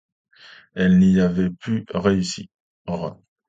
Elle 0.73 0.97
n’y 0.97 1.19
avait 1.19 1.51
pu 1.51 1.85
réussir. 1.93 2.47